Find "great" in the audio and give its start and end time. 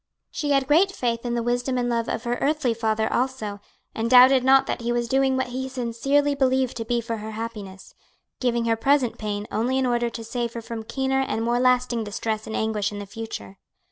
0.65-0.91